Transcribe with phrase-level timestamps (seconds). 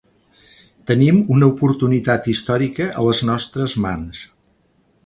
[0.91, 4.27] Tenim una oportunitat històrica a les nostres mans.